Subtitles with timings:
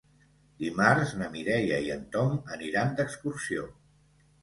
[0.63, 3.73] Dimarts na Mireia i en Tom aniran d'excursió.